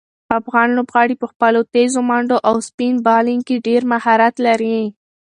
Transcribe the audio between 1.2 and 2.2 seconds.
خپلو تېزو